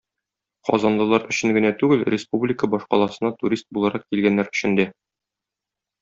[0.67, 4.87] Казанлылар өчен генә түгел, республика башкаласына турист буларак килгәннәр өчен дә.